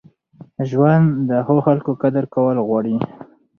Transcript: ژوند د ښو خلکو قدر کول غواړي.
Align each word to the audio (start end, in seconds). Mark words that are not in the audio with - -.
ژوند 0.69 1.07
د 1.29 1.31
ښو 1.45 1.55
خلکو 1.67 1.91
قدر 2.01 2.23
کول 2.33 2.57
غواړي. 2.67 2.95